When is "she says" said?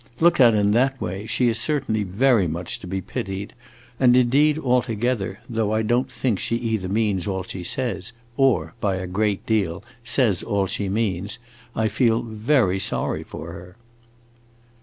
7.43-8.11